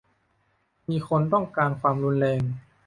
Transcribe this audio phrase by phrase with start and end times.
[0.89, 2.41] -มีคนต้องการความรุนแรง